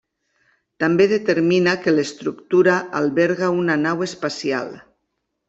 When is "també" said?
0.83-1.05